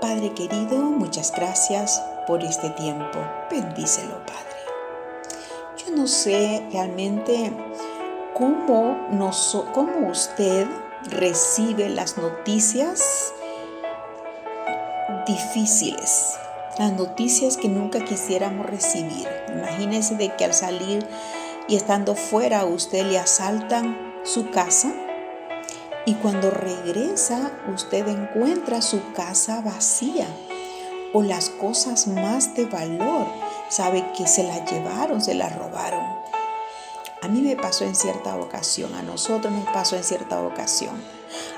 [0.00, 3.18] Padre querido, muchas gracias por este tiempo.
[3.50, 4.56] Bendícelo, Padre.
[5.76, 7.52] Yo no sé realmente
[8.32, 10.66] cómo, nos, cómo usted
[11.10, 13.34] recibe las noticias
[15.26, 16.38] difíciles,
[16.78, 19.28] las noticias que nunca quisiéramos recibir.
[19.48, 21.06] Imagínese de que al salir
[21.68, 24.94] y estando fuera usted le asaltan su casa
[26.06, 30.26] y cuando regresa usted encuentra su casa vacía
[31.12, 33.26] o las cosas más de valor,
[33.68, 36.04] sabe que se la llevaron, se la robaron.
[37.22, 40.94] A mí me pasó en cierta ocasión, a nosotros nos pasó en cierta ocasión,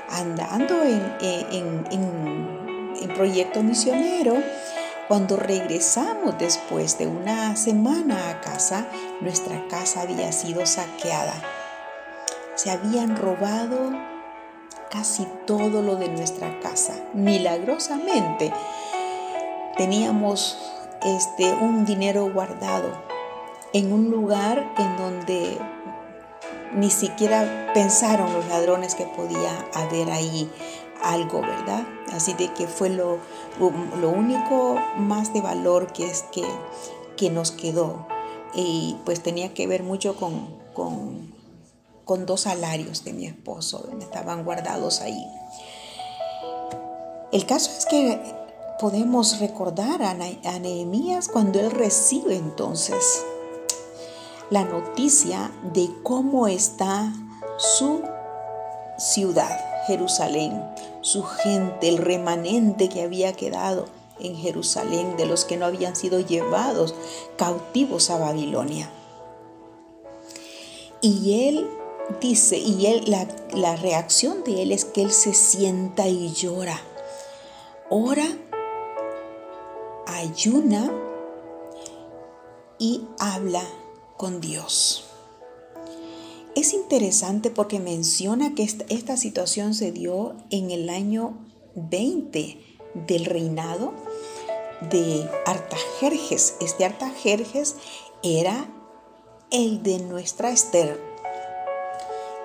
[0.09, 4.35] andando en, en, en, en proyecto misionero,
[5.07, 8.87] cuando regresamos después de una semana a casa,
[9.21, 11.33] nuestra casa había sido saqueada.
[12.55, 13.91] Se habían robado
[14.93, 16.93] casi todo lo de nuestra casa.
[17.15, 18.53] Milagrosamente
[19.75, 20.55] teníamos
[21.03, 22.91] este un dinero guardado
[23.73, 25.57] en un lugar en donde
[26.75, 30.47] ni siquiera pensaron los ladrones que podía haber ahí
[31.01, 31.87] algo, ¿verdad?
[32.11, 33.17] Así de que fue lo,
[33.99, 36.45] lo único más de valor que es que,
[37.17, 38.05] que nos quedó.
[38.53, 41.32] Y pues tenía que ver mucho con, con,
[42.05, 45.27] con dos salarios de mi esposo, estaban guardados ahí.
[47.31, 48.21] El caso es que
[48.79, 53.23] podemos recordar a, Nehemías cuando él recibe entonces
[54.49, 57.11] la noticia de cómo está
[57.57, 58.03] su
[58.97, 60.63] ciudad, Jerusalén,
[61.01, 63.85] su gente, el remanente que había quedado
[64.19, 66.93] en Jerusalén, de los que no habían sido llevados
[67.37, 68.89] cautivos a Babilonia.
[71.01, 71.67] Y él
[72.21, 76.79] dice, y él, la, la reacción de él es que él se sienta y llora.
[77.89, 78.27] Ora,
[80.05, 80.91] ayuna
[82.79, 83.63] y habla
[84.17, 85.05] con Dios.
[86.55, 91.37] Es interesante porque menciona que esta, situación se dio en el año
[91.75, 92.57] 20
[93.07, 93.93] del reinado
[94.91, 96.55] de Artajerjes.
[96.61, 97.75] Este Artajerjes
[98.21, 98.69] era
[99.49, 101.12] el de nuestra Esther.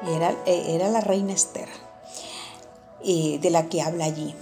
[0.07, 1.69] Era, era la reina Esther,
[3.05, 4.35] eh, de la que habla allí.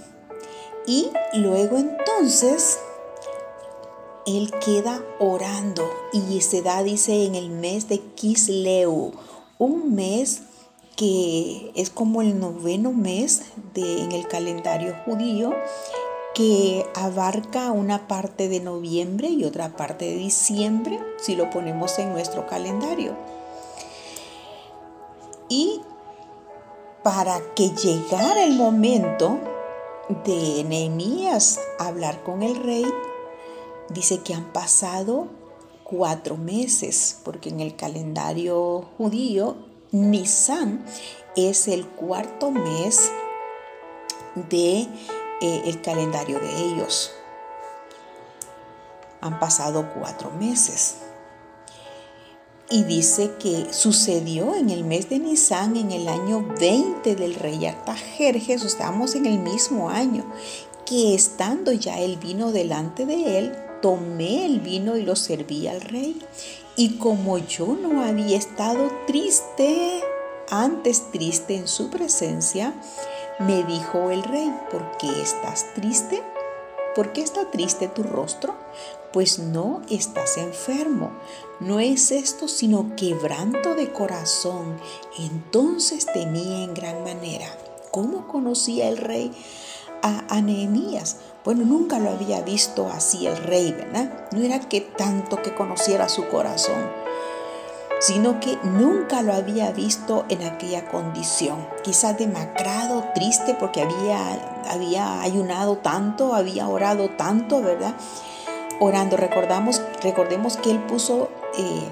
[0.85, 2.79] Y luego entonces
[4.25, 9.13] él queda orando y se da, dice, en el mes de Kisleu
[9.57, 10.43] un mes
[10.95, 15.53] que es como el noveno mes de, en el calendario judío,
[16.33, 22.11] que abarca una parte de noviembre y otra parte de diciembre, si lo ponemos en
[22.11, 23.15] nuestro calendario.
[25.49, 25.81] Y
[27.03, 29.39] para que llegara el momento
[30.25, 32.85] de Nehemías hablar con el rey,
[33.89, 35.27] dice que han pasado
[35.83, 39.55] cuatro meses, porque en el calendario judío,
[39.91, 40.85] Nisan
[41.37, 43.11] es el cuarto mes
[44.49, 44.87] de
[45.41, 47.13] eh, el calendario de ellos.
[49.21, 51.06] Han pasado cuatro meses.
[52.69, 57.65] Y dice que sucedió en el mes de Nisan, en el año 20 del rey
[57.65, 60.25] Artajerjes, estamos en el mismo año,
[60.85, 65.79] que estando ya el vino delante de él, tomé el vino y lo serví al
[65.79, 66.21] rey.
[66.75, 70.01] Y como yo no había estado triste,
[70.49, 72.73] antes triste en su presencia,
[73.39, 76.21] me dijo el rey, ¿por qué estás triste?
[76.97, 78.55] ¿Por qué está triste tu rostro?
[79.13, 81.11] Pues no estás enfermo.
[81.59, 84.79] No es esto sino quebranto de corazón.
[85.19, 87.55] Entonces temí en gran manera.
[87.91, 89.31] ¿Cómo conocía el rey
[90.01, 91.17] a Nehemías?
[91.45, 94.27] Bueno, nunca lo había visto así el rey, ¿verdad?
[94.31, 96.89] No era que tanto que conociera su corazón,
[97.99, 101.67] sino que nunca lo había visto en aquella condición.
[101.83, 107.95] Quizás demacrado, triste porque había, había ayunado tanto, había orado tanto, ¿verdad?
[108.79, 111.91] Orando, recordamos, recordemos que él puso, eh,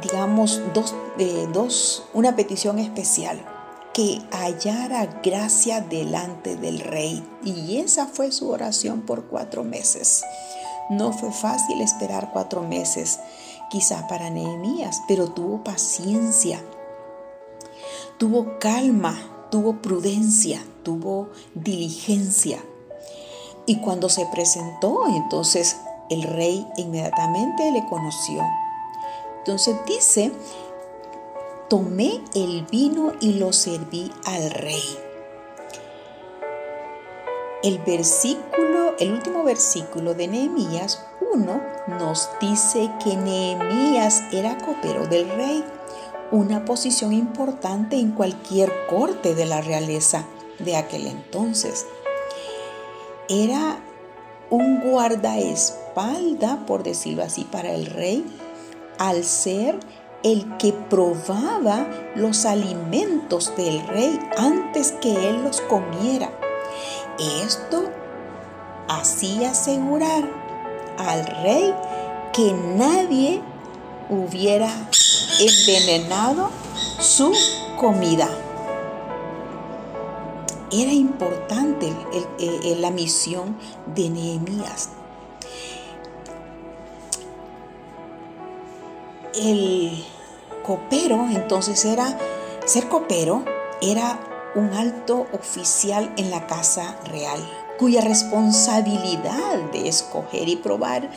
[0.00, 3.44] digamos, dos, eh, dos, una petición especial
[3.92, 7.26] que hallara gracia delante del rey.
[7.42, 10.22] Y esa fue su oración por cuatro meses.
[10.90, 13.18] No fue fácil esperar cuatro meses,
[13.70, 16.62] quizá para Nehemías, pero tuvo paciencia,
[18.18, 19.16] tuvo calma,
[19.50, 22.62] tuvo prudencia, tuvo diligencia.
[23.66, 25.76] Y cuando se presentó, entonces
[26.08, 28.42] el rey inmediatamente le conoció.
[29.38, 30.32] Entonces dice
[31.68, 35.05] tomé el vino y lo serví al rey.
[37.62, 41.62] El versículo, el último versículo de Nehemías 1
[41.98, 45.64] nos dice que Nehemías era copero del rey,
[46.30, 50.26] una posición importante en cualquier corte de la realeza
[50.58, 51.86] de aquel entonces.
[53.28, 53.80] Era
[54.50, 58.24] un guardaespalda, por decirlo así, para el rey,
[58.98, 59.78] al ser
[60.22, 66.30] el que probaba los alimentos del rey antes que él los comiera.
[67.18, 67.84] Esto
[68.88, 70.24] hacía asegurar
[70.98, 71.74] al rey
[72.32, 73.40] que nadie
[74.10, 74.68] hubiera
[75.40, 76.50] envenenado
[77.00, 77.32] su
[77.78, 78.28] comida.
[80.70, 81.90] Era importante
[82.78, 83.56] la misión
[83.94, 84.90] de Nehemías.
[89.34, 90.04] El
[90.62, 92.18] copero, entonces era,
[92.66, 93.44] ser copero
[93.80, 94.18] era
[94.56, 97.38] un alto oficial en la casa real,
[97.78, 101.10] cuya responsabilidad de escoger y probar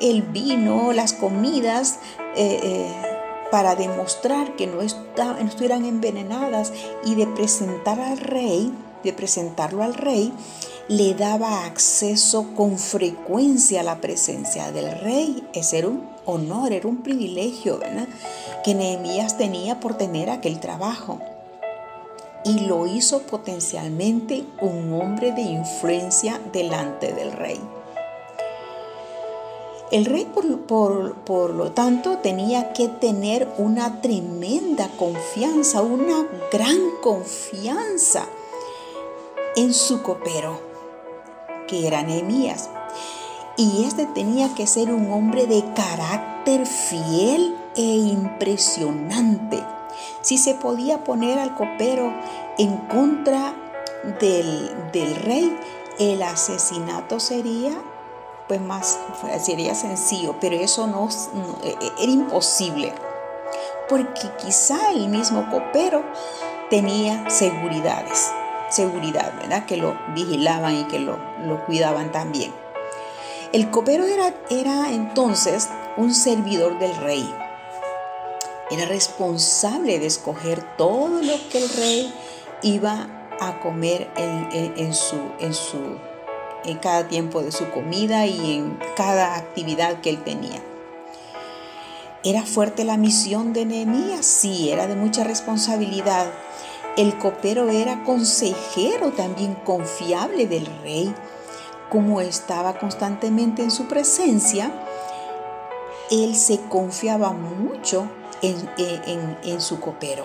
[0.00, 1.98] el vino, las comidas,
[2.34, 3.12] eh, eh,
[3.50, 6.72] para demostrar que no, no estuvieran envenenadas
[7.04, 8.72] y de presentar al rey,
[9.04, 10.32] de presentarlo al rey,
[10.88, 15.46] le daba acceso con frecuencia a la presencia del rey.
[15.52, 17.78] Ese era un honor, era un privilegio.
[18.64, 21.20] Que Nehemías tenía por tener aquel trabajo.
[22.44, 27.60] Y lo hizo potencialmente un hombre de influencia delante del rey.
[29.92, 38.24] El rey, por, lo tanto, tenía que tener una tremenda confianza, una gran confianza
[39.54, 40.58] en su copero,
[41.68, 42.70] que era Nehemías.
[43.58, 49.62] Y este tenía que ser un hombre de carácter fiel e impresionante.
[50.22, 52.12] Si se podía poner al copero
[52.58, 53.54] en contra
[54.20, 55.56] del, del rey,
[55.98, 57.72] el asesinato sería
[58.48, 58.98] pues más
[59.40, 61.08] sería sencillo, pero eso no,
[61.62, 62.92] e, e, era imposible,
[63.88, 66.02] porque quizá el mismo copero
[66.68, 68.30] tenía seguridades,
[68.68, 69.64] seguridad, ¿verdad?
[69.64, 72.52] Que lo vigilaban y que lo, lo cuidaban también.
[73.52, 77.34] El copero era, era entonces un servidor del rey.
[78.70, 82.14] Era responsable de escoger todo lo que el rey
[82.62, 85.98] iba a comer en, en su, en su
[86.64, 90.62] en cada tiempo de su comida y en cada actividad que él tenía.
[92.24, 94.24] ¿Era fuerte la misión de Nehemías?
[94.24, 96.26] Sí, era de mucha responsabilidad.
[96.96, 101.12] El copero era consejero también confiable del rey.
[101.90, 104.72] Como estaba constantemente en su presencia,
[106.10, 108.08] él se confiaba mucho
[108.42, 110.24] en, su copero.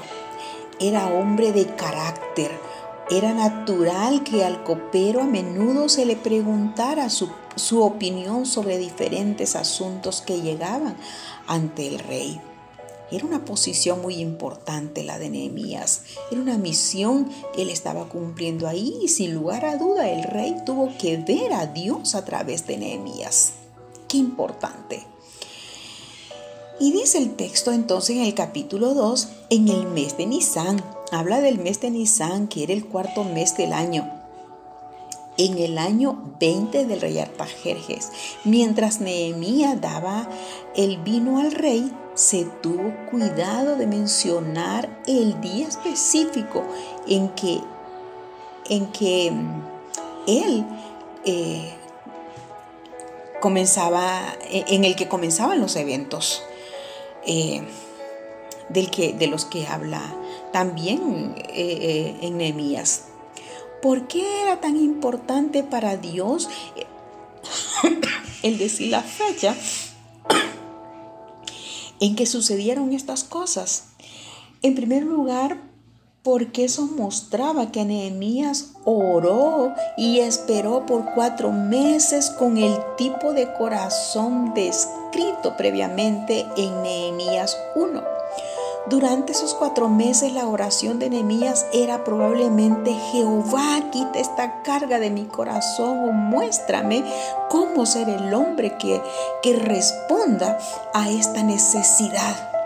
[0.80, 2.52] Era hombre de carácter,
[3.10, 7.30] era natural que al copero a menudo se le preguntara su,
[7.82, 10.98] opinión sobre diferentes asuntos que llegaban
[11.48, 12.42] ante el rey.
[13.10, 16.02] Era una posición muy importante la de Nehemías.
[16.30, 20.58] Era una misión que él estaba cumpliendo ahí y sin lugar a duda el rey
[20.66, 23.54] tuvo que ver a Dios a través de Nehemías.
[24.10, 25.06] Qué importante.
[26.80, 31.40] Y dice el texto entonces en el capítulo 2, en el mes de Nisan, Habla
[31.40, 34.12] del mes de Nisan, que era el cuarto mes del año.
[35.38, 38.12] En el año 20 del rey Artajerjes,
[38.44, 40.28] mientras Nehemías daba
[40.76, 46.64] el vino al rey, se tuvo cuidado de mencionar el día específico
[47.08, 47.62] en que,
[48.70, 49.62] en que mm,
[50.28, 50.66] él
[51.24, 51.74] eh,
[53.40, 56.44] comenzaba, en el que comenzaban los eventos
[57.28, 57.62] eh,
[58.70, 60.02] del que, de los que habla
[60.52, 63.06] también eh, eh, en Nehemías.
[63.82, 66.50] ¿Por qué era tan importante para Dios
[68.44, 69.56] el decir la fecha
[72.00, 73.90] en que sucedieron estas cosas?
[74.64, 75.67] En primer lugar,
[76.28, 83.54] porque eso mostraba que Nehemías oró y esperó por cuatro meses con el tipo de
[83.54, 88.04] corazón descrito previamente en Nehemías 1.
[88.90, 95.10] Durante esos cuatro meses la oración de Nehemías era probablemente Jehová, quita esta carga de
[95.10, 97.06] mi corazón o muéstrame
[97.50, 99.02] cómo ser el hombre que,
[99.42, 100.60] que responda
[100.94, 102.57] a esta necesidad.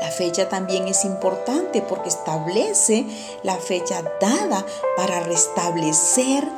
[0.00, 3.06] La fecha también es importante porque establece
[3.42, 4.64] la fecha dada
[4.96, 6.48] para restablecer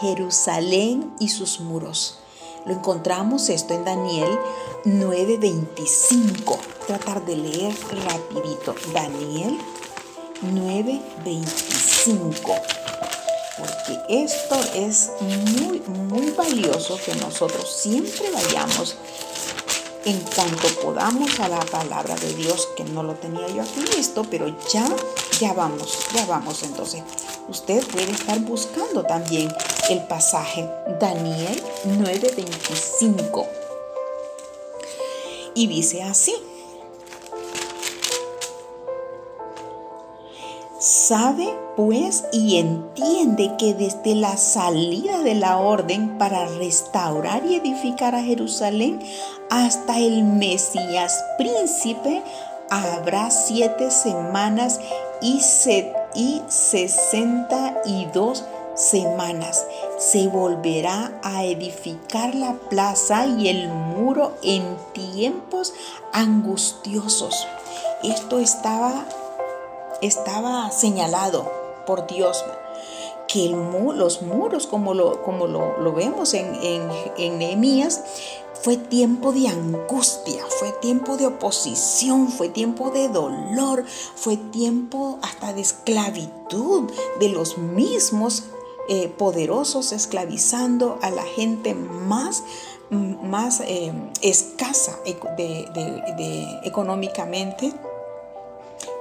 [0.00, 2.18] Jerusalén y sus muros.
[2.64, 4.38] Lo encontramos esto en Daniel
[4.84, 6.58] 9:25.
[6.86, 8.74] Tratar de leer rapidito.
[8.92, 9.58] Daniel
[10.42, 12.60] 9:25.
[13.58, 18.94] porque esto es muy, muy valioso que nosotros siempre vayamos
[20.04, 24.24] en cuanto podamos a la palabra de Dios, que no lo tenía yo aquí listo,
[24.30, 24.86] pero ya,
[25.40, 27.02] ya vamos, ya vamos entonces.
[27.48, 29.52] Usted puede estar buscando también
[29.90, 30.68] el pasaje
[31.00, 33.46] Daniel 9:25.
[35.54, 36.34] Y dice así.
[40.80, 48.14] Sabe pues y entiende que desde la salida de la orden para restaurar y edificar
[48.14, 49.00] a Jerusalén
[49.50, 52.22] hasta el Mesías príncipe
[52.70, 54.78] habrá siete semanas
[55.20, 55.40] y,
[56.48, 58.44] sesenta y dos
[58.76, 59.66] semanas.
[59.98, 65.74] Se volverá a edificar la plaza y el muro en tiempos
[66.12, 67.48] angustiosos.
[68.04, 69.04] Esto estaba,
[70.02, 71.50] estaba señalado
[71.86, 72.44] por Dios
[73.28, 76.88] que los muros, como lo, como lo, vemos en, en,
[77.18, 78.02] en Nehemías,
[78.62, 83.84] fue tiempo de angustia, fue tiempo de oposición, fue tiempo de dolor,
[84.16, 86.90] fue tiempo hasta de esclavitud
[87.20, 88.44] de los mismos
[88.88, 92.42] eh, poderosos esclavizando a la gente más,
[92.90, 94.98] más eh, escasa
[96.64, 97.74] económicamente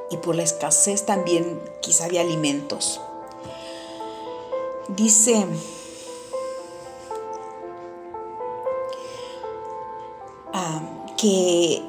[0.09, 3.01] y por la escasez también quizá de alimentos.
[4.89, 5.45] Dice
[11.17, 11.81] que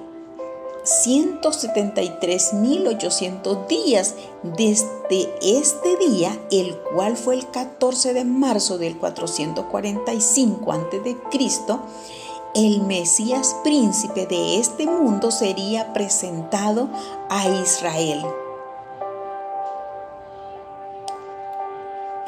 [0.85, 11.17] 173.800 días desde este día, el cual fue el 14 de marzo del 445 a.C.,
[12.55, 16.89] el Mesías príncipe de este mundo sería presentado
[17.29, 18.25] a Israel.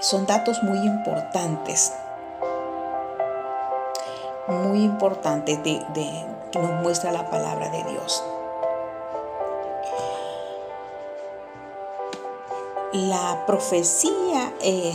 [0.01, 1.93] Son datos muy importantes
[4.51, 8.25] muy importante de, que nos muestra la palabra de Dios.
[12.93, 14.93] La profecía eh,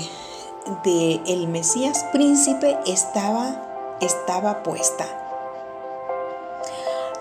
[0.84, 3.64] de el Mesías príncipe estaba,
[4.01, 5.05] estaba puesta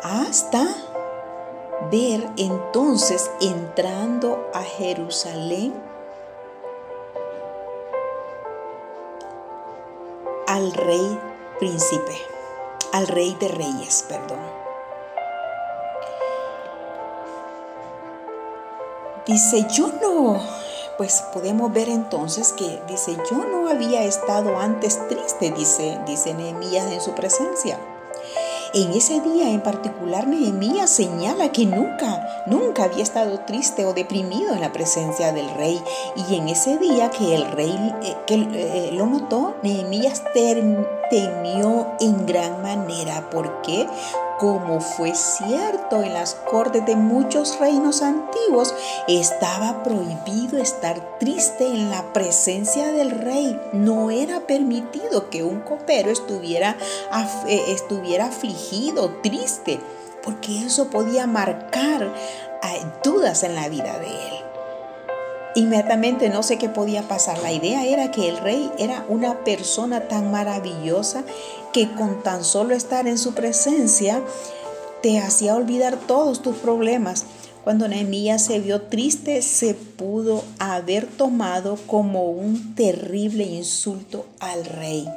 [0.03, 0.67] hasta
[1.91, 5.75] ver entonces entrando a Jerusalén
[10.47, 11.19] al rey
[11.59, 12.17] príncipe,
[12.93, 14.39] al rey de reyes, perdón.
[19.27, 20.39] Dice, yo no,
[20.97, 26.91] pues podemos ver entonces que dice, yo no había estado antes triste, dice, dice Nehemías
[26.91, 27.79] en su presencia.
[28.75, 34.53] En ese día en particular, Nehemías señala que nunca, nunca había estado triste o deprimido
[34.53, 35.81] en la presencia del rey.
[36.29, 42.27] Y en ese día que el rey eh, que, eh, lo notó, Nehemías temió en
[42.27, 43.31] gran manera.
[43.31, 43.87] ¿Por qué?
[44.45, 48.75] Como fue cierto en las cortes de muchos reinos antiguos,
[49.09, 53.59] estaba prohibido estar triste en la presencia del rey.
[53.73, 56.77] No era permitido que un copero estuviera,
[57.49, 59.81] eh, estuviera afligido, triste,
[60.23, 64.44] porque eso podía marcar eh, dudas en la vida de él.
[65.57, 67.39] Inmediatamente no sé qué podía pasar.
[67.39, 71.25] La idea era que el rey era una persona tan maravillosa
[71.73, 74.21] que con tan solo estar en su presencia
[75.03, 77.25] te hacía olvidar todos tus problemas.
[77.63, 85.09] Cuando Nehemías se vio triste, se pudo haber tomado como un terrible insulto al rey.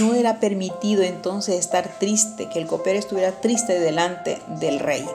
[0.00, 5.06] No era permitido entonces estar triste, que el copero estuviera triste delante del rey.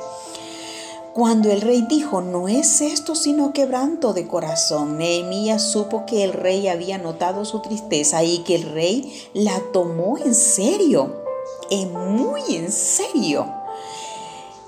[1.14, 6.34] Cuando el rey dijo, no es esto sino quebranto de corazón, Nehemías supo que el
[6.34, 11.24] rey había notado su tristeza y que el rey la tomó en serio,
[11.92, 13.46] muy en serio.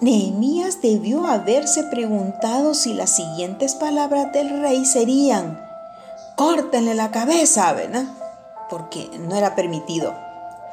[0.02, 5.60] Nehemías debió haberse preguntado si las siguientes palabras del rey serían,
[6.36, 8.06] córtenle la cabeza, ¿verdad?
[8.70, 10.14] Porque no era permitido.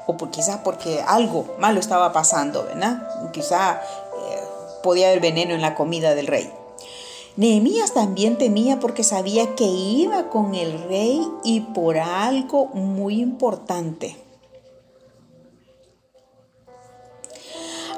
[0.06, 3.30] O por, quizá porque algo malo estaba pasando, ¿verdad?
[3.32, 3.80] Quizá
[4.82, 6.50] podía haber veneno en la comida del rey.
[7.36, 14.16] Nehemías también temía porque sabía que iba con el rey y por algo muy importante.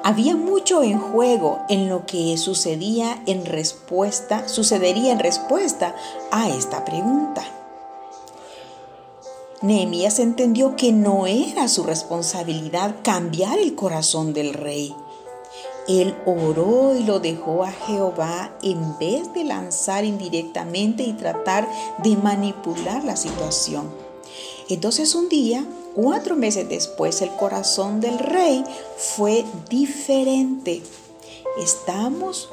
[0.06, 5.96] Había mucho en juego en lo que sucedía en respuesta, sucedería en respuesta
[6.30, 7.42] a esta pregunta.
[9.62, 14.94] Nehemías entendió que no era su responsabilidad cambiar el corazón del rey,
[15.86, 21.68] Él oró y lo dejó a Jehová en vez de lanzar indirectamente y tratar
[22.02, 23.90] de manipular la situación.
[24.68, 25.64] Entonces un día,
[25.94, 28.64] cuatro meses después, el corazón del rey
[28.96, 30.82] fue diferente.
[31.60, 32.48] Estamos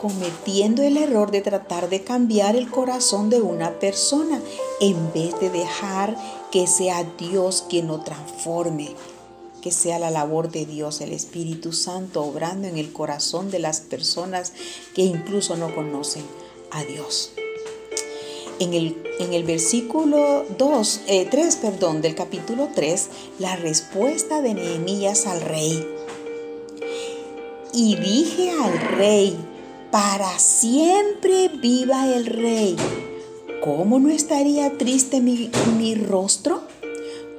[0.00, 4.40] cometiendo el error de tratar de cambiar el corazón de una persona
[4.80, 6.16] en vez de dejar
[6.52, 8.94] que sea Dios quien lo transforme
[9.60, 13.80] que sea la labor de Dios, el Espíritu Santo, obrando en el corazón de las
[13.80, 14.52] personas
[14.94, 16.24] que incluso no conocen
[16.70, 17.32] a Dios.
[18.60, 24.54] En el, en el versículo 2, 3, eh, perdón, del capítulo 3, la respuesta de
[24.54, 25.86] Nehemías al rey.
[27.72, 29.36] Y dije al rey,
[29.90, 32.76] para siempre viva el rey.
[33.62, 36.62] ¿Cómo no estaría triste mi, mi rostro?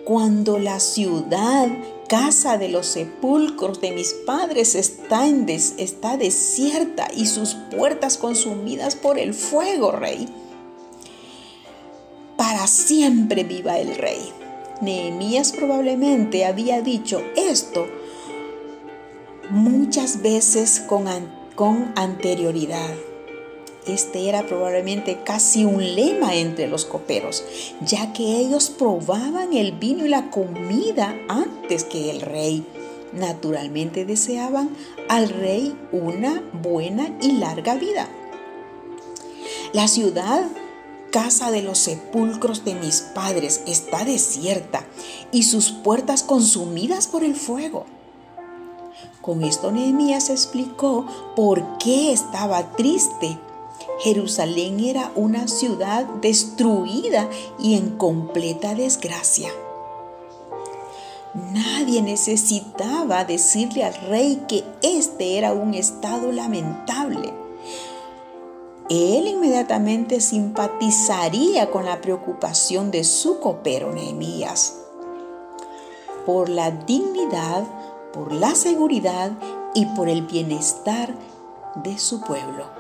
[0.06, 1.68] Cuando la ciudad
[2.10, 8.96] casa de los sepulcros de mis padres está, en está desierta y sus puertas consumidas
[8.96, 10.28] por el fuego, rey.
[12.36, 14.34] Para siempre viva el rey.
[14.82, 17.88] Nehemías probablemente había dicho esto
[19.52, 21.06] muchas veces con,
[21.56, 23.09] con anterioridad.
[23.88, 27.44] Este era probablemente casi un lema entre los coperos,
[27.82, 32.66] ya que ellos probaban el vino y la comida antes que el rey.
[33.14, 34.70] Naturalmente deseaban
[35.08, 38.08] al rey una buena y larga vida.
[39.74, 40.44] La ciudad,
[41.12, 44.86] casa de los sepulcros de mis padres, está desierta
[45.32, 47.86] y sus puertas consumidas por el fuego.
[49.22, 51.06] Con esto Nehemías explicó
[51.36, 53.38] por qué estaba triste
[54.00, 57.30] Jerusalén era una ciudad destruida
[57.60, 59.50] y en completa desgracia.
[61.34, 67.34] Nadie necesitaba decirle al rey que este era un estado lamentable.
[68.90, 74.80] Él inmediatamente simpatizaría con la preocupación de su copero Nehemías
[76.26, 77.64] por la dignidad,
[78.14, 79.32] por la seguridad
[79.74, 81.14] y por el bienestar
[81.84, 82.79] de su pueblo.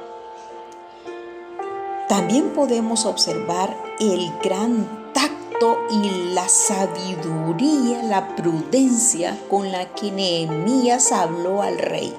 [2.09, 11.11] También podemos observar el gran tacto y la sabiduría, la prudencia con la que Nehemías
[11.11, 12.11] habló al rey.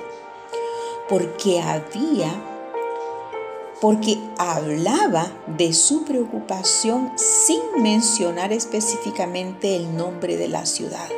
[1.09, 2.33] Porque había,
[3.81, 11.09] porque hablaba de su preocupación sin mencionar específicamente el nombre de la ciudad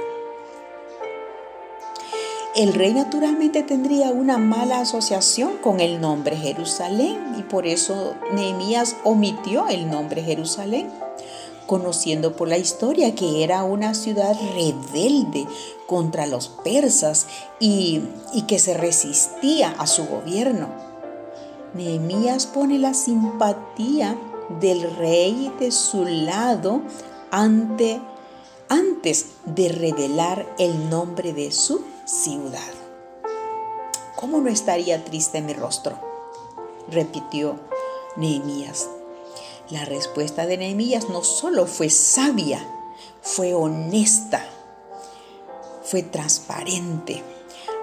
[2.55, 8.97] el rey naturalmente tendría una mala asociación con el nombre Jerusalén y por eso Nehemías
[9.05, 10.91] omitió el nombre Jerusalén,
[11.67, 15.47] conociendo por la historia que era una ciudad rebelde
[15.87, 17.27] contra los persas
[17.59, 18.03] y,
[18.47, 20.69] que se resistía a su gobierno.
[21.73, 24.19] Nehemías pone la simpatía
[24.61, 26.83] del rey de su lado
[27.31, 27.99] ante,
[28.69, 32.61] antes de revelar el nombre de su ciudad.
[34.17, 35.99] ¿Cómo no estaría triste mi rostro?
[36.89, 37.57] repitió
[38.17, 38.89] Nehemías.
[39.71, 42.67] La respuesta de Nehemías no solo fue sabia,
[43.23, 44.45] fue honesta,
[45.85, 47.23] fue transparente.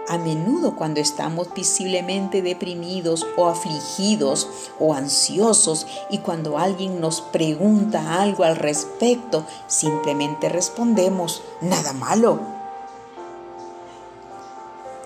[0.07, 4.47] A menudo cuando estamos visiblemente deprimidos o afligidos
[4.79, 12.58] o ansiosos y cuando alguien nos pregunta algo al respecto, simplemente respondemos, nada malo,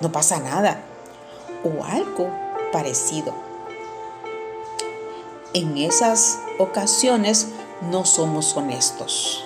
[0.04, 0.84] no pasa nada
[1.64, 2.30] o algo
[2.74, 3.34] parecido.
[5.54, 7.48] En esas ocasiones
[7.90, 9.46] no somos honestos.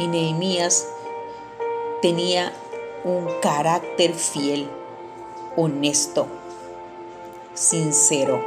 [0.00, 0.88] Y Nehemías
[2.02, 2.52] tenía
[3.04, 4.68] un carácter fiel,
[5.56, 6.26] honesto,
[7.54, 8.42] sincero,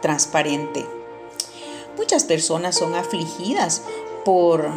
[0.00, 0.86] transparente.
[1.96, 3.82] Muchas personas son afligidas
[4.24, 4.70] por,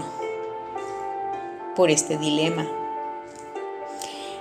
[1.76, 2.83] por este dilema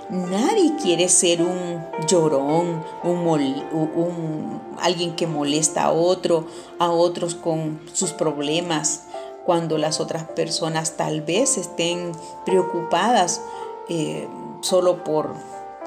[0.09, 6.45] Nadie quiere ser un llorón, un, alguien que molesta a otro,
[6.77, 9.03] a otros con sus problemas,
[9.45, 12.11] cuando las otras personas tal vez estén
[12.45, 13.41] preocupadas
[13.89, 14.27] eh,
[14.61, 15.33] solo por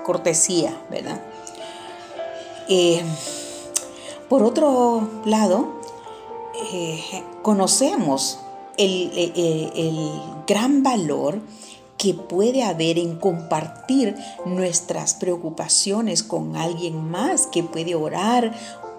[0.04, 1.20] cortesía, ¿verdad?
[2.68, 3.02] Eh,
[4.28, 5.68] por otro lado,
[6.72, 8.40] eh, conocemos
[8.76, 11.40] el, el gran valor
[11.98, 18.52] que puede haber en compartir nuestras preocupaciones con alguien más que puede orar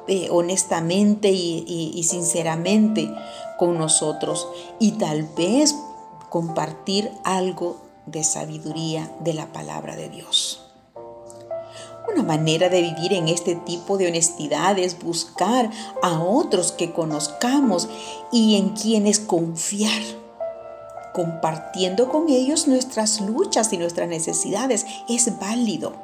[0.08, 3.14] eh, honestamente y, sinceramente
[3.60, 4.48] con nosotros
[4.80, 5.76] y tal vez
[6.30, 10.64] compartir algo de sabiduría de la palabra de Dios.
[12.10, 15.70] Una manera de vivir en este tipo de honestidad es buscar
[16.02, 17.90] a otros que conozcamos
[18.32, 20.02] y en quienes confiar,
[21.18, 24.86] compartiendo con ellos nuestras luchas y nuestras necesidades.
[25.10, 25.96] Es válido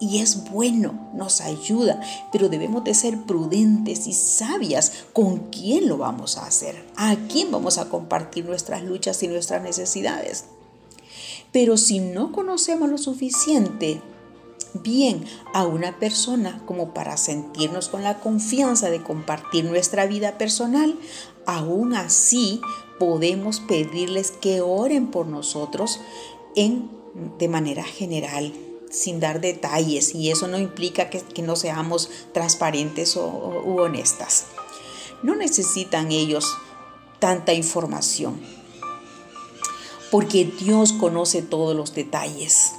[0.00, 2.00] y es bueno, nos ayuda,
[2.32, 7.50] pero debemos de ser prudentes y sabias con quién lo vamos a hacer, a quién
[7.50, 10.46] vamos a compartir nuestras luchas y nuestras necesidades.
[11.52, 14.00] Pero si no conocemos lo suficiente,
[14.72, 20.98] bien a una persona como para sentirnos con la confianza de compartir nuestra vida personal,
[21.44, 22.62] aún así
[23.02, 25.98] podemos pedirles que oren por nosotros
[26.54, 26.88] en,
[27.36, 28.52] de manera general
[28.92, 34.46] sin dar detalles y eso no implica que, no seamos transparentes o, u honestas.
[35.24, 36.56] No necesitan ellos
[37.18, 38.40] tanta información
[40.12, 42.70] porque Dios conoce todos los detalles.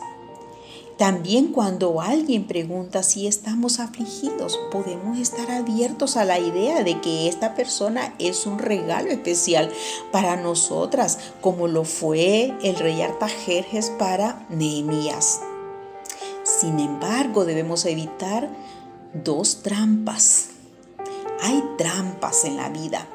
[0.97, 7.27] También cuando alguien pregunta si estamos afligidos, podemos estar abiertos a la idea de que
[7.27, 9.71] esta persona es un regalo especial
[10.11, 15.41] para nosotras, como lo fue el rey Artajerjes para Nehemías.
[16.43, 18.49] Sin embargo, debemos evitar
[19.13, 20.49] dos trampas.
[21.41, 23.07] Hay trampas en la vida.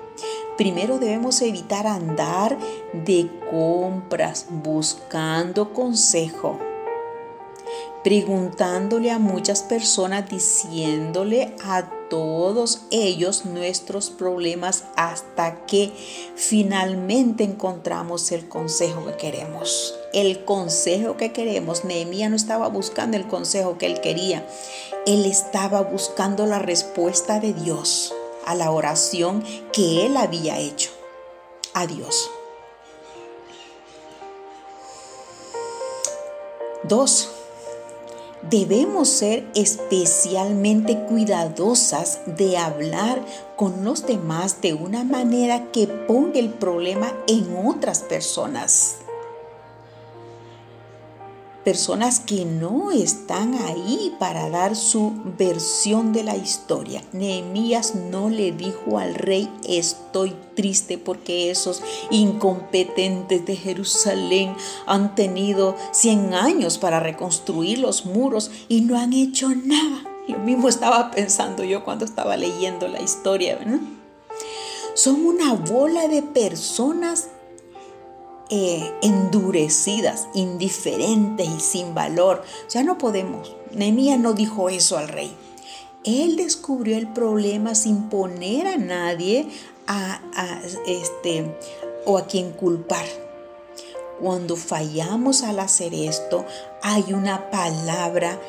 [0.56, 2.58] Primero debemos evitar andar
[2.92, 6.58] de compras buscando consejo
[8.04, 15.92] preguntándole a muchas personas, diciéndole a todos ellos nuestros problemas hasta que
[16.36, 19.94] finalmente encontramos el consejo que queremos.
[20.12, 21.84] El consejo que queremos.
[21.84, 24.46] Nehemías no estaba buscando el consejo que él quería.
[25.06, 28.14] Él estaba buscando la respuesta de Dios
[28.46, 30.90] a la oración que él había hecho
[31.74, 32.30] a Dios.
[36.84, 37.28] Dos,
[38.42, 43.20] Debemos ser especialmente cuidadosas de hablar
[43.56, 48.98] con los demás de una manera que ponga el problema en otras personas
[51.68, 57.02] personas que no están ahí para dar su versión de la historia.
[57.12, 65.76] Nehemías no le dijo al rey, estoy triste porque esos incompetentes de Jerusalén han tenido
[65.92, 70.04] 100 años para reconstruir los muros y no han hecho nada.
[70.26, 73.58] Lo mismo estaba pensando yo cuando estaba leyendo la historia,
[74.94, 77.28] Son una bola de personas
[78.50, 82.42] eh, endurecidas, indiferentes y sin valor.
[82.66, 83.54] O sea, no podemos.
[83.72, 85.34] Nehemías no dijo eso al rey.
[86.04, 89.48] Él descubrió el problema sin poner a nadie
[89.86, 90.20] a,
[90.86, 91.54] este,
[92.06, 93.04] o a quien culpar.
[94.20, 96.44] Cuando fallamos al hacer esto,
[96.82, 98.40] hay una palabra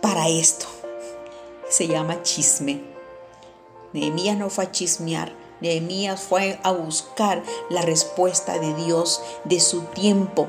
[0.00, 0.66] para esto.
[1.68, 2.82] Se llama chisme.
[3.92, 9.82] Nehemías no fue a chismear, Nehemías fue a buscar la respuesta de Dios de su
[9.82, 10.48] tiempo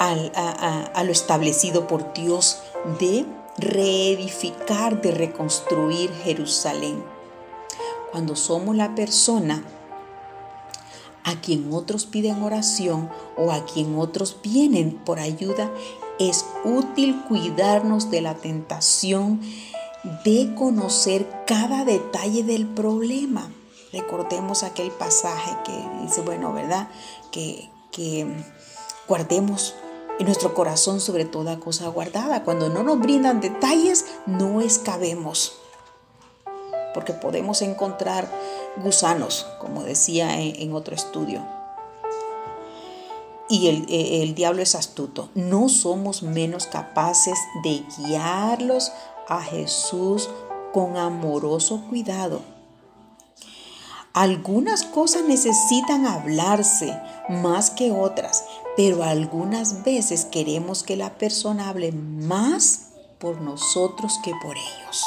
[0.00, 2.58] a, lo establecido por Dios
[2.98, 3.26] de
[3.58, 7.02] reedificar, de reconstruir Jerusalén.
[8.12, 9.64] Cuando somos la persona
[11.24, 15.70] a quien otros piden oración o a quien otros vienen por ayuda,
[16.18, 19.40] es útil cuidarnos de la tentación
[20.24, 23.50] de conocer cada detalle del problema.
[23.92, 26.88] Recordemos aquel pasaje que dice, bueno, ¿verdad?
[27.30, 28.26] Que, que
[29.08, 29.74] guardemos
[30.18, 32.44] en nuestro corazón sobre toda cosa guardada.
[32.44, 35.54] Cuando no nos brindan detalles, no escabemos.
[36.94, 38.28] Porque podemos encontrar
[38.82, 41.44] gusanos, como decía en, otro estudio.
[43.48, 45.30] Y el, el, diablo es astuto.
[45.34, 48.92] No somos menos capaces de guiarlos
[49.28, 50.28] a Jesús
[50.72, 52.40] con amoroso cuidado.
[54.14, 58.44] Algunas cosas necesitan hablarse más que otras,
[58.76, 62.88] pero algunas veces queremos que la persona hable más
[63.18, 65.04] por nosotros que por ellos.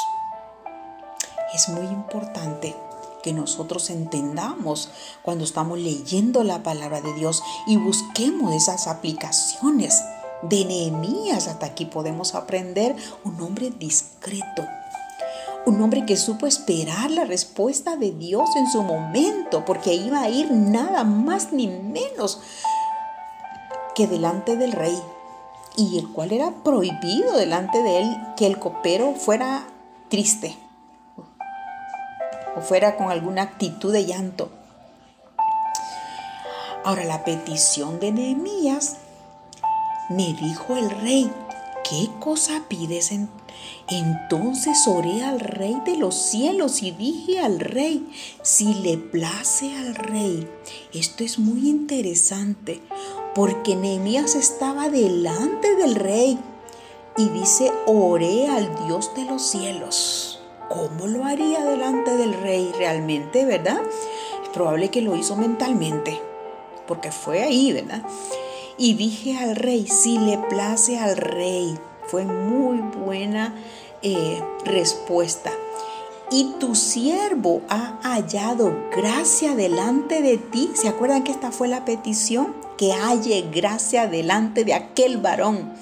[1.54, 2.74] Es muy importante
[3.22, 4.90] que nosotros entendamos
[5.22, 10.02] cuando estamos leyendo la palabra de Dios y busquemos esas aplicaciones
[10.42, 14.66] de Nehemías hasta aquí podemos aprender un hombre discreto,
[15.66, 20.28] un hombre que supo esperar la respuesta de Dios en su momento, porque iba a
[20.28, 22.40] ir nada más ni menos
[23.94, 24.98] que delante del rey,
[25.76, 29.66] y el cual era prohibido delante de él que el copero fuera
[30.08, 30.56] triste
[32.56, 34.50] o fuera con alguna actitud de llanto.
[36.84, 38.96] Ahora la petición de Nehemías,
[40.16, 41.30] me dijo el rey,
[41.88, 43.12] ¿qué cosa pides?
[43.88, 48.08] Entonces oré al rey de los cielos y dije al rey,
[48.42, 50.48] si le place al rey,
[50.92, 52.80] esto es muy interesante,
[53.34, 56.38] porque Nehemías estaba delante del rey
[57.16, 60.40] y dice, oré al Dios de los cielos.
[60.68, 63.82] ¿Cómo lo haría delante del rey realmente, verdad?
[64.42, 66.18] Es probable que lo hizo mentalmente,
[66.86, 68.02] porque fue ahí, ¿verdad?
[68.78, 73.54] Y dije al rey, si le place al rey, fue muy buena
[74.02, 75.52] eh, respuesta.
[76.30, 80.70] Y tu siervo ha hallado gracia delante de ti.
[80.74, 82.54] ¿Se acuerdan que esta fue la petición?
[82.78, 85.74] Que halle gracia delante de aquel varón.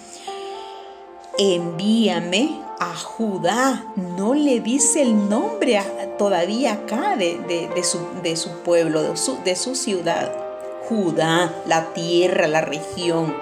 [1.39, 3.85] Envíame a Judá.
[3.95, 5.81] No le dice el nombre
[6.19, 9.03] todavía acá de, su, pueblo,
[9.45, 10.50] de su ciudad.
[10.91, 13.35] Judá, la tierra, la región.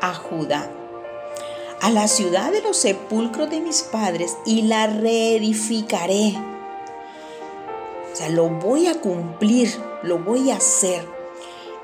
[0.00, 0.68] A Judá
[1.80, 6.36] a la ciudad de los sepulcros de mis padres y la reedificaré.
[8.12, 9.70] O sea, lo voy a cumplir,
[10.02, 11.06] lo voy a hacer.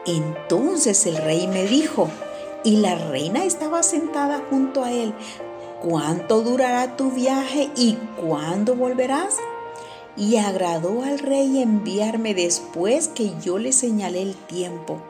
[0.05, 2.11] Entonces el rey me dijo,
[2.63, 5.15] y la reina estaba sentada junto a él,
[5.81, 9.37] ¿cuánto durará tu viaje y cuándo volverás?
[10.17, 15.03] Y agradó al rey enviarme después que yo le señalé el tiempo.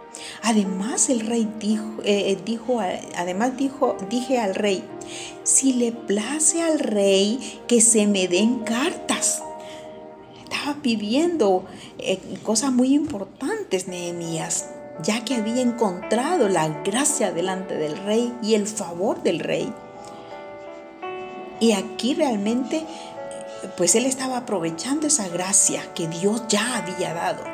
[0.42, 4.82] Además el rey dijo, eh, eh, además dijo, dije al rey,
[5.44, 9.42] si le place al rey que se me den cartas.
[10.42, 11.64] Estaba pidiendo
[11.98, 14.66] eh, cosas muy importantes, Nehemías,
[15.02, 19.72] ya que había encontrado la gracia delante del rey y el favor del rey.
[21.58, 22.84] Y aquí realmente,
[23.76, 27.44] pues él estaba aprovechando esa gracia que Dios ya había dado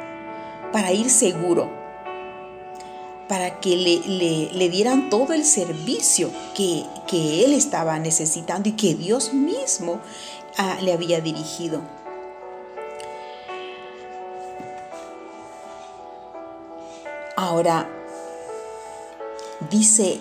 [0.72, 1.82] para ir seguro
[3.32, 6.84] para que le, dieran todo el servicio que,
[7.44, 10.00] él estaba necesitando y que Dios mismo
[10.58, 11.80] ah, le había dirigido.
[17.36, 17.88] Ahora,
[19.70, 20.20] dice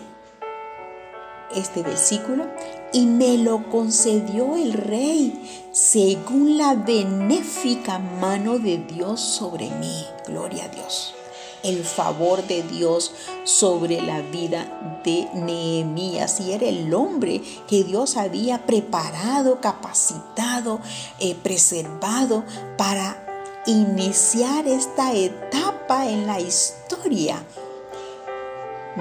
[1.54, 2.48] este versículo,
[2.94, 10.06] y me lo concedió el rey según la benéfica mano de Dios sobre mí.
[10.28, 11.16] Gloria a Dios
[11.64, 16.40] el favor de Dios sobre la vida de Nehemías.
[16.40, 20.80] Y era el hombre que Dios había preparado, capacitado,
[21.20, 22.44] eh, preservado
[22.78, 27.44] para iniciar esta etapa en la historia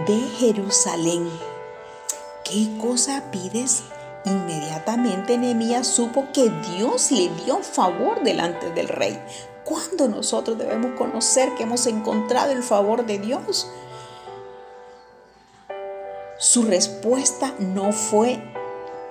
[0.07, 1.50] de Jerusalén.
[2.51, 3.85] ¿Qué cosa pides?
[4.25, 9.17] Inmediatamente Nehemías supo que Dios le dio favor delante del rey.
[9.65, 13.71] ¿Cuándo nosotros debemos conocer que hemos encontrado el favor de Dios?
[16.39, 18.43] Su respuesta no fue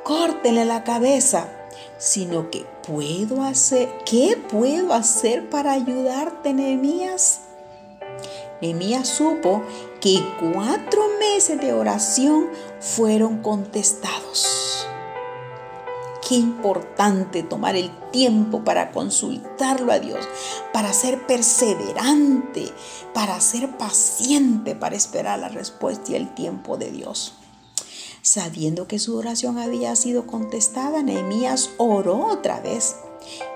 [0.04, 1.48] córtele la cabeza,
[1.98, 7.40] sino que puedo hacer, ¿qué puedo hacer para ayudarte, Nehemías?
[8.62, 9.64] Nehemías supo
[10.02, 12.50] que cuatro meses de oración
[12.80, 14.86] fueron contestados.
[16.28, 20.28] Qué importante tomar el tiempo para consultarlo a Dios,
[20.72, 22.72] para ser perseverante,
[23.14, 27.34] para ser paciente, para esperar la respuesta y el tiempo de Dios.
[28.22, 32.96] Sabiendo que su oración había sido contestada, Nehemías oró otra vez.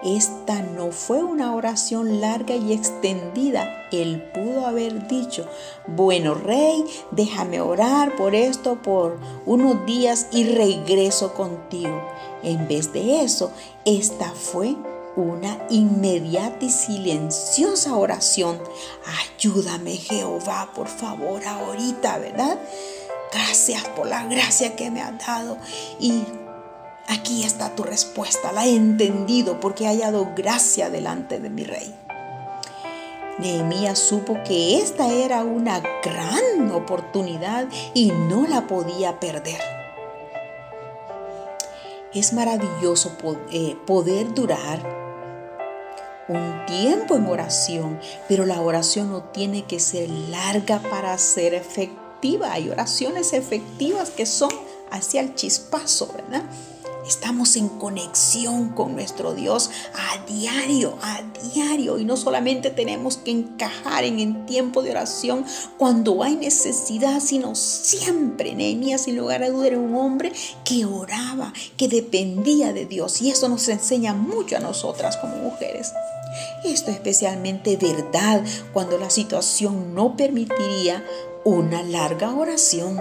[0.04, 3.88] Esta no fue una oración larga y extendida.
[3.92, 5.48] Él pudo haber dicho,
[5.88, 12.02] bueno rey, déjame orar por esto por unos días y regreso contigo.
[12.44, 13.52] En vez de eso,
[13.86, 14.76] esta fue
[15.16, 18.60] una inmediata y silenciosa oración.
[19.38, 22.60] Ayúdame Jehová, por favor, ahorita, ¿verdad?
[23.32, 25.58] Gracias por la gracia que me has dado.
[26.00, 26.24] Y
[27.08, 28.52] aquí está tu respuesta.
[28.52, 31.94] La he entendido porque he hallado gracia delante de mi rey.
[33.40, 39.60] Nehemías supo que esta era una gran oportunidad y no la podía perder.
[42.14, 43.18] Es maravilloso
[43.52, 45.04] eh, poder durar
[46.28, 52.54] un tiempo en oración, pero la oración no tiene que ser larga para ser efectiva.
[52.54, 54.52] Hay oraciones efectivas que son
[54.92, 56.44] hacia el chispazo, ¿verdad?
[57.08, 61.22] Estamos en conexión con nuestro Dios a diario, a
[61.54, 62.00] diario.
[62.00, 65.46] Y no solamente tenemos que encajar en el tiempo de oración
[65.78, 68.56] cuando hay necesidad, sino siempre.
[68.56, 70.32] Nehemías, sin lugar a duda, era un hombre
[70.64, 73.22] que oraba, que dependía de Dios.
[73.22, 75.92] Y eso nos enseña mucho a nosotras como mujeres.
[76.64, 81.06] Esto es especialmente verdad cuando la situación no permitiría
[81.44, 83.00] una larga oración.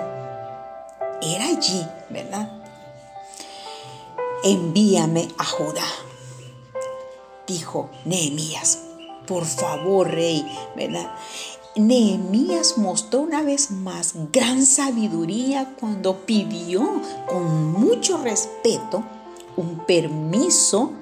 [1.23, 2.62] Era allí, ¿verdad?
[4.45, 5.87] Envíame a Judá.
[7.47, 8.79] Dijo Nehemías,
[9.27, 10.45] por favor, rey,
[10.77, 11.15] ¿verdad?
[11.75, 19.03] Nehemías mostró una vez más gran sabiduría cuando pidió con mucho respeto
[19.57, 20.93] un permiso,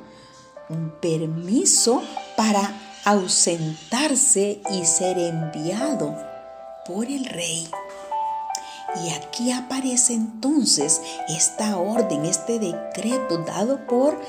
[0.69, 2.03] un permiso
[2.37, 6.17] para ausentarse y ser enviado
[6.87, 7.69] por el rey.
[9.05, 14.21] Y aquí aparece entonces esta orden, este decreto dado por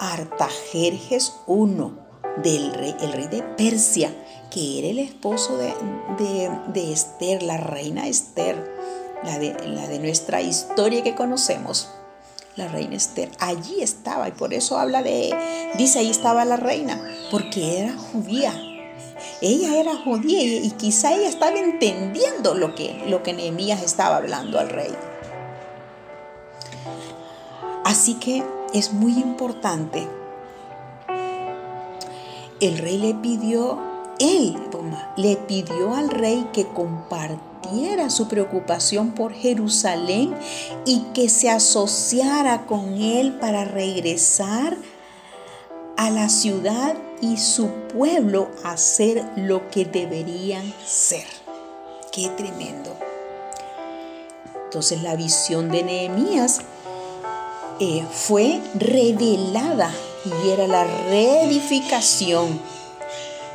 [0.00, 4.12] Artajerjes I, del rey, el rey de Persia,
[4.50, 8.56] que era el esposo de, Esther, la reina Esther,
[9.24, 11.88] la de, la de nuestra historia que conocemos
[12.56, 13.30] la reina Esther.
[13.38, 15.34] Allí estaba y por eso habla de,
[15.76, 17.00] dice ahí estaba la reina,
[17.30, 18.52] porque era judía,
[19.40, 24.58] ella era judía y, quizá ella estaba entendiendo lo que, lo que Nehemías estaba hablando
[24.58, 24.92] al rey.
[27.84, 28.42] Así que
[28.74, 30.06] es muy importante.
[32.60, 33.78] El rey le pidió,
[34.18, 34.58] él
[35.16, 40.34] le pidió al rey que compartiera su preocupación por Jerusalén
[40.84, 44.76] y que se asociara con él para regresar
[45.96, 51.26] a la ciudad y su pueblo a ser lo que deberían ser.
[52.12, 52.96] Qué tremendo.
[54.64, 56.60] Entonces la visión de Nehemías
[57.80, 59.90] eh, fue revelada
[60.24, 62.60] y era la reedificación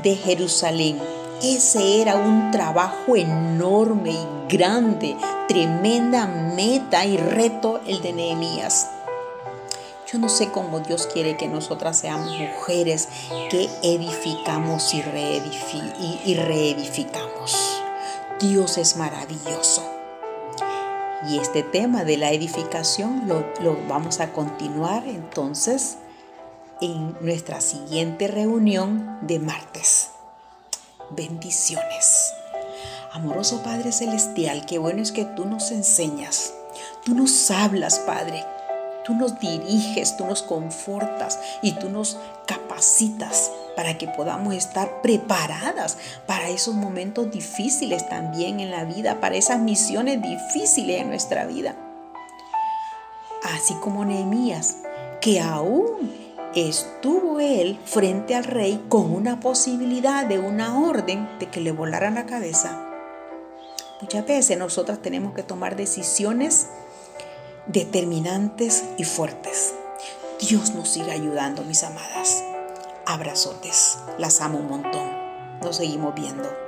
[0.02, 1.00] de Jerusalén.
[1.42, 5.16] Ese era un trabajo enorme y grande,
[5.48, 8.90] tremenda meta y reto el de Nehemías.
[10.14, 13.10] Yo no sé cómo Dios quiere que nosotras seamos mujeres
[13.50, 15.02] que edificamos y,
[16.36, 17.82] reedificamos.
[18.40, 19.82] Dios es maravilloso.
[21.28, 25.98] Y este tema de la edificación lo, lo vamos a continuar entonces
[26.80, 30.12] en nuestra siguiente reunión de martes.
[31.10, 32.34] Bendiciones.
[33.14, 36.54] Amoroso Padre Celestial, qué bueno es que tú nos enseñas,
[37.04, 38.44] tú nos hablas, Padre,
[39.04, 45.98] Tú nos diriges, tú nos confortas y tú nos capacitas para que podamos estar preparadas
[46.26, 51.76] para esos momentos difíciles también en la vida, para esas misiones difíciles en nuestra vida.
[53.44, 54.78] Así como Nehemías,
[55.20, 56.14] que aún
[56.56, 62.16] estuvo él frente al rey con una posibilidad de una orden de que le volaran
[62.16, 62.90] la cabeza.
[64.02, 66.68] Muchas veces nosotras tenemos que tomar decisiones
[67.68, 69.74] determinantes y fuertes.
[70.40, 72.44] Dios nos siga ayudando, mis amadas.
[73.06, 73.98] Abrazotes.
[74.18, 75.10] Las amo un montón.
[75.62, 76.63] Nos seguimos viendo.